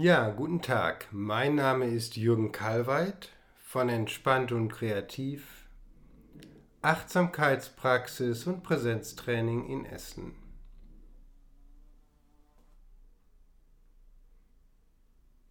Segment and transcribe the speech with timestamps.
[0.00, 1.08] Ja, guten Tag.
[1.10, 3.32] Mein Name ist Jürgen Kalweit
[3.64, 5.66] von Entspannt und Kreativ,
[6.82, 10.36] Achtsamkeitspraxis und Präsenztraining in Essen.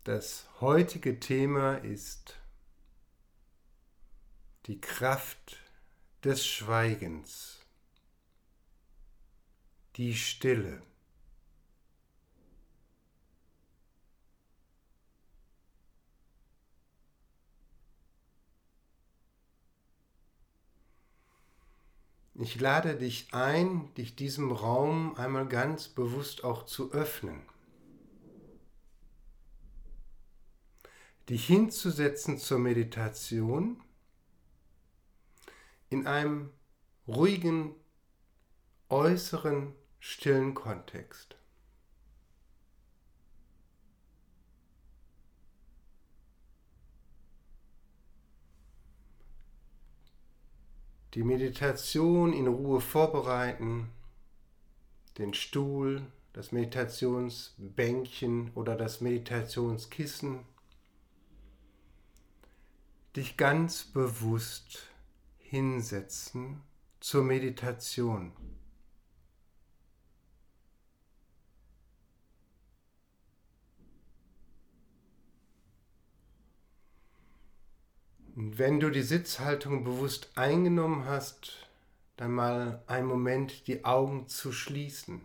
[0.06, 2.40] Das heutige Thema ist
[4.68, 5.58] die Kraft
[6.24, 7.66] des Schweigens,
[9.98, 10.82] die Stille.
[22.40, 27.42] Ich lade dich ein, dich diesem Raum einmal ganz bewusst auch zu öffnen.
[31.30, 33.82] Dich hinzusetzen zur Meditation
[35.90, 36.52] in einem
[37.08, 37.74] ruhigen,
[38.90, 41.38] äußeren, stillen Kontext.
[51.18, 53.90] Die Meditation in Ruhe vorbereiten,
[55.18, 60.42] den Stuhl, das Meditationsbänkchen oder das Meditationskissen,
[63.16, 64.84] dich ganz bewusst
[65.40, 66.62] hinsetzen
[67.00, 68.32] zur Meditation.
[78.40, 81.68] Wenn du die Sitzhaltung bewusst eingenommen hast,
[82.18, 85.22] dann mal einen Moment die Augen zu schließen.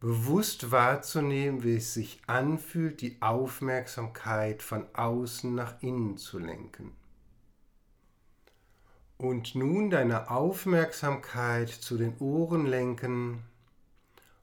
[0.00, 6.90] Bewusst wahrzunehmen, wie es sich anfühlt, die Aufmerksamkeit von außen nach innen zu lenken.
[9.18, 13.44] Und nun deine Aufmerksamkeit zu den Ohren lenken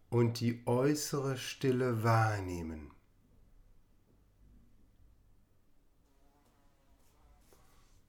[0.09, 2.91] und die äußere Stille wahrnehmen.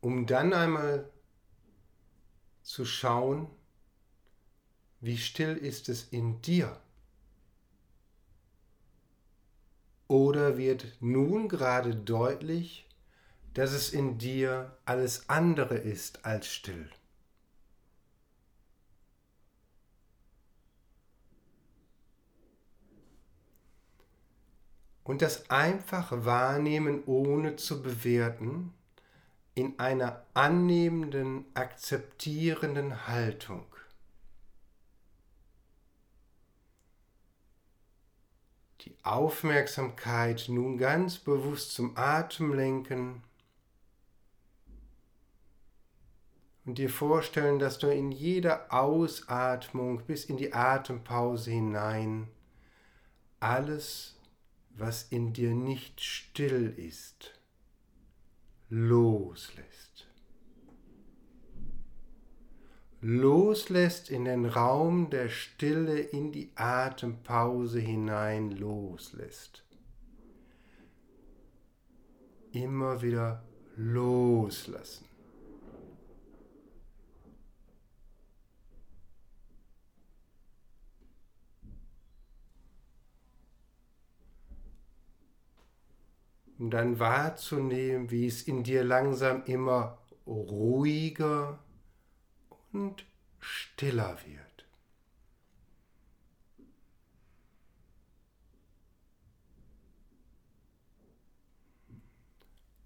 [0.01, 1.11] Um dann einmal
[2.63, 3.49] zu schauen,
[5.01, 6.81] wie still ist es in dir.
[10.07, 12.89] Oder wird nun gerade deutlich,
[13.55, 16.91] dass es in dir alles andere ist als still.
[25.05, 28.75] Und das einfach wahrnehmen, ohne zu bewerten,
[29.59, 33.67] in einer annehmenden, akzeptierenden Haltung.
[38.83, 43.25] Die Aufmerksamkeit nun ganz bewusst zum Atem lenken
[46.65, 52.29] und dir vorstellen, dass du in jeder Ausatmung bis in die Atempause hinein
[53.41, 54.15] alles,
[54.77, 57.38] was in dir nicht still ist,
[58.71, 60.07] loslässt.
[63.01, 69.65] Loslässt in den Raum der Stille, in die Atempause hinein loslässt.
[72.53, 73.45] Immer wieder
[73.77, 75.08] loslassen.
[86.59, 91.59] Um dann wahrzunehmen, wie es in dir langsam immer ruhiger
[92.73, 93.05] und
[93.39, 94.49] stiller wird.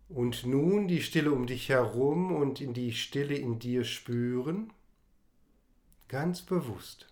[0.08, 4.70] Und nun die Stille um dich herum und in die Stille in dir spüren,
[6.08, 7.11] ganz bewusst.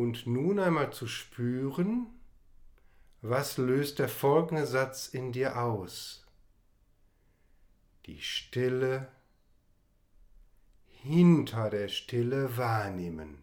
[0.00, 2.06] Und nun einmal zu spüren,
[3.20, 6.24] was löst der folgende Satz in dir aus?
[8.06, 9.08] Die Stille
[10.86, 13.42] hinter der Stille wahrnehmen.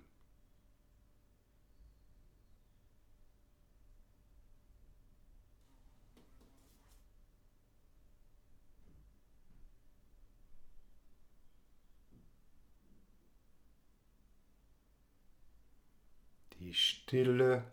[16.68, 17.64] Die Stille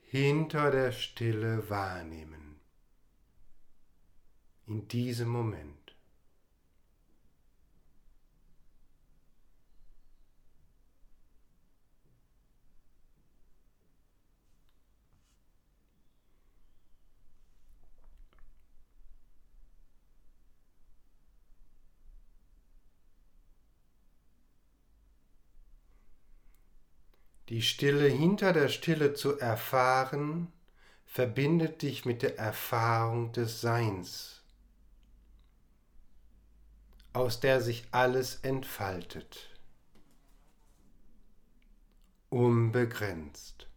[0.00, 2.58] hinter der Stille wahrnehmen.
[4.66, 5.85] In diesem Moment.
[27.48, 30.52] Die Stille hinter der Stille zu erfahren,
[31.04, 34.42] verbindet dich mit der Erfahrung des Seins,
[37.12, 39.48] aus der sich alles entfaltet,
[42.30, 43.68] unbegrenzt.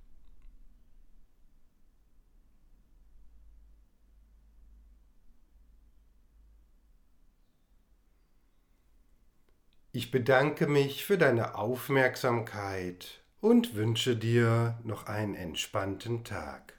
[9.91, 16.78] Ich bedanke mich für deine Aufmerksamkeit und wünsche dir noch einen entspannten Tag.